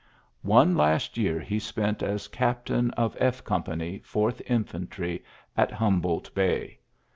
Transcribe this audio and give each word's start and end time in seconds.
O 0.43 0.63
last 0.63 1.15
year 1.15 1.39
he 1.39 1.59
spent 1.59 2.01
as 2.01 2.27
captain 2.27 2.89
of 2.97 3.15
F 3.19 3.43
Go: 3.43 3.59
pany. 3.61 4.03
Fourth 4.03 4.41
Infentry, 4.49 5.23
at 5.55 5.69
Humbol 5.69 6.21
Bay. 6.33 6.79